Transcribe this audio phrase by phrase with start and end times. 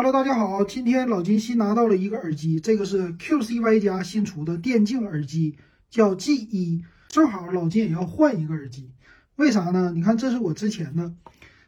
[0.00, 5.56] Hello，大家好，今天老金新拿到了一个耳机，这个是 QCY 家新出的电竞耳机，
[5.90, 6.84] 叫 G 一。
[7.08, 8.92] 正好老金也要换一个耳机，
[9.34, 9.90] 为啥呢？
[9.92, 11.12] 你看，这是我之前的，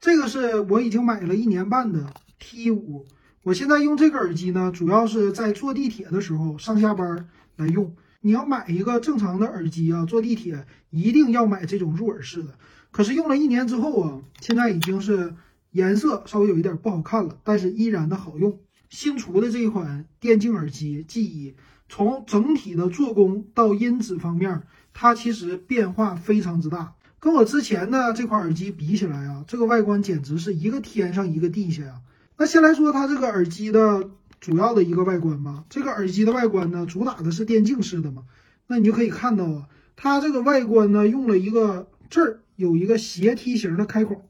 [0.00, 3.06] 这个是我已经买了一年半的 T 五。
[3.42, 7.26] 我现在用这个耳机呢，主要是在坐地铁的时候上下班
[7.56, 7.92] 来用。
[8.20, 12.50] 你要买一个正常的耳机啊，坐地铁一定要买这种入耳式的。
[12.92, 15.34] 可是用了一年之后啊，现在已经是。
[15.72, 18.60] 颜色稍微有一点不好看了，但是依然的好用。
[18.88, 21.54] 新出的这一款电竞耳机 G 一，
[21.88, 24.62] 从整体的做工到音质方面，
[24.92, 26.94] 它其实变化非常之大。
[27.18, 32.00] 跟我之前的这款耳机比起来啊，这个外观简直是一个天上一个地下呀。
[32.36, 35.64] 那先来说它这个耳机的主要的一个外观吧。
[35.70, 38.24] 这个耳机的外观呢，主打的是电竞式的嘛。
[38.66, 44.28] 那你就可以看到啊，它这个外观呢，用了一个这儿有一个斜梯形的开孔。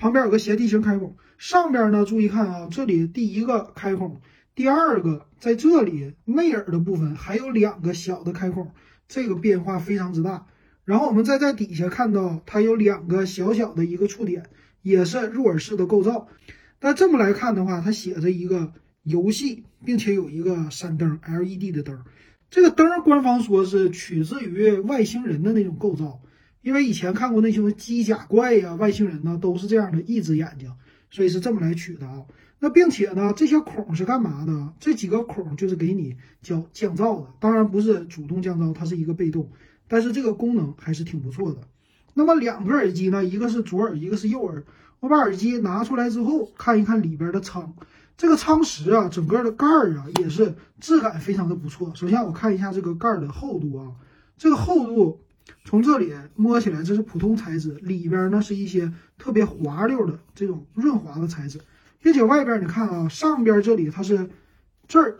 [0.00, 4.22] 旁边有个斜梯形开孔，上边呢，注意看啊，这里第一个开孔，
[4.54, 8.70] 第二个在这里内耳的部分还有两个小的开孔，
[9.06, 10.46] 这个变化非常之大。
[10.86, 14.44] 然后我们再在底下看到它有两个小小的一个触点，
[14.80, 16.28] 也是入耳式的构造。
[16.78, 22.02] 但这么来看的话，它写着一个游戏，并且有一个闪灯 LED 的灯，
[22.48, 26.22] 这个灯官方说是取自于外星人的那种构造。
[26.62, 30.70] 因为以前看过那些机甲怪呀、外星人呢，都是这样的一只眼睛，
[31.10, 32.22] 所以是这么来取的啊。
[32.58, 34.74] 那并且呢，这些孔是干嘛的？
[34.78, 39.50] 这几个孔就是给你叫降噪的，当然不是主动降噪，它是一个被动，
[39.88, 41.60] 但是这个功能还是挺不错的。
[42.12, 44.62] 那么两个耳机呢，一个是左耳，一个是右耳。
[45.00, 47.72] 我把耳机拿出来之后，看一看里边的仓，
[48.18, 51.90] 这个仓石啊，整个的盖儿啊，也是质感非常的不错。
[51.94, 53.92] 首先我看一下这个盖儿的厚度啊，
[54.36, 55.20] 这个厚度。
[55.70, 61.60] 从这里摸起来，这是普通材质，里边呢是一些特别滑溜的这种润滑的材质，
[62.02, 64.28] 并且外边你看啊，上边这里它是
[64.88, 65.18] 这儿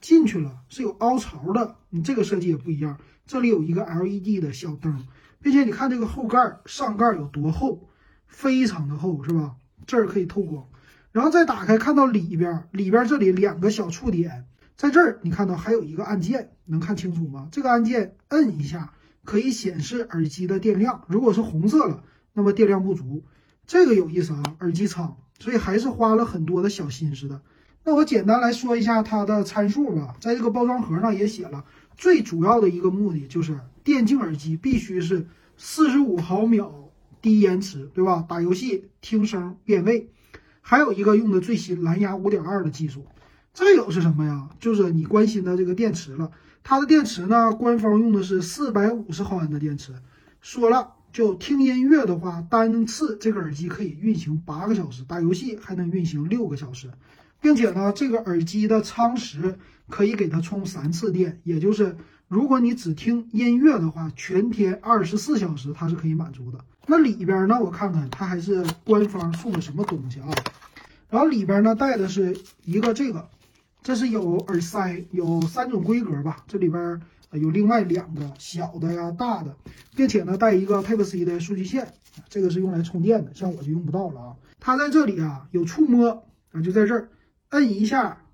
[0.00, 2.98] 进去了，是有凹槽的，你这个设计也不一样。
[3.26, 5.06] 这里有一个 LED 的小灯，
[5.40, 7.88] 并且你看这个后盖上盖有多厚，
[8.26, 9.54] 非常的厚，是吧？
[9.86, 10.66] 这儿可以透光，
[11.12, 14.46] 然后再打开，看到里边，里边这里两个小触点，
[14.76, 17.46] 在这儿你看到还有一个按键，能看清楚吗？
[17.52, 18.92] 这个按键摁一下。
[19.24, 22.02] 可以显示耳机的电量，如果是红色了，
[22.32, 23.22] 那么电量不足，
[23.66, 27.40] 这个有意思啊，耳机仓，所以还是花了很多的小心思的。
[27.84, 31.64] 那我简单来说一下它的参数吧，在这个包装盒上也写了，
[31.96, 36.90] 最主要的一个目的就是电竞耳机必须是四十五毫秒
[37.20, 38.24] 低延迟，对吧？
[38.28, 40.10] 打游戏听声辨位，
[40.60, 43.04] 还有一个用的最新蓝牙五点二的技术。
[43.52, 44.48] 再有是什么呀？
[44.58, 46.30] 就是你关心的这个电池了。
[46.64, 49.92] 它的电池呢，官方用的是四百五十毫安的电池。
[50.40, 56.90] 说了，就听音乐的话，单次这个耳机可以运行八个小时，打游戏还能运行六个小时，
[57.42, 59.58] 并且呢，这个耳机的仓时
[59.90, 61.94] 可以给它充三次电，也就是
[62.28, 66.58] 如果你只听音乐的话，全天二十四小时它是可以满足的。
[66.86, 70.28] 那里边呢，我看看它还是官方送的什么东西啊？
[71.10, 73.28] 然后里边呢带的是一个这个。
[73.82, 76.44] 这是有耳塞，有三种规格吧。
[76.46, 77.00] 这里边
[77.32, 79.56] 有另外两个小的呀、大的，
[79.96, 81.92] 并且呢带一个 Type C 的数据线，
[82.28, 84.36] 这个是用来充电的，像我就用不到了啊。
[84.60, 87.08] 它在这里啊有触摸啊，就在这儿
[87.48, 88.24] 摁一下、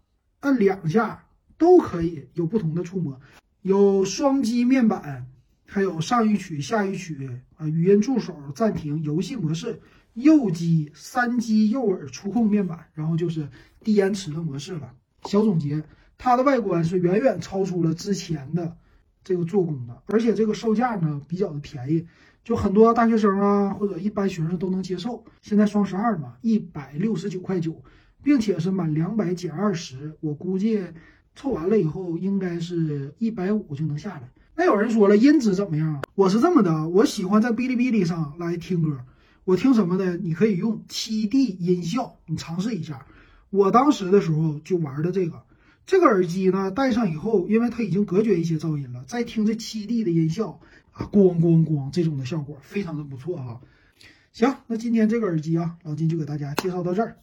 [0.41, 1.25] 摁两下
[1.57, 3.19] 都可以有不同的触摸，
[3.63, 5.27] 有双击面板，
[5.65, 9.81] 还有上一曲、下一曲啊，语音助手、暂停、游戏模式、
[10.13, 13.49] 右击、三击右耳触控面板，然后就是
[13.83, 14.93] 低延迟的模式了。
[15.29, 15.85] 小总结，
[16.17, 18.77] 它的外观是远远超出了之前的
[19.23, 22.07] 这个做工的，而且这个售价呢比较的便宜，
[22.43, 25.23] 就很多大学生啊或者一般学生都能接受。
[25.43, 27.83] 现在双十二嘛，一百六十九块九，
[28.23, 30.83] 并且是满两百减二十，我估计
[31.37, 34.31] 凑完了以后应该是一百五就能下来。
[34.57, 36.03] 那有人说了，音质怎么样？
[36.15, 38.99] 我是这么的，我喜欢在哔哩哔哩上来听歌，
[39.45, 40.17] 我听什么呢？
[40.17, 43.07] 你可以用七 D 音效，你尝试一下。
[43.51, 45.43] 我当时的时候就玩的这个，
[45.87, 50.61] 这个耳机呢戴上以后，因为它已经隔绝一些噪音了，再听这七 D 的音效
[50.93, 53.61] 啊，咣咣咣这种的效果非常的不错哈。
[54.33, 57.17] 行，那今天这个耳机啊，老金就给大家介绍到这儿。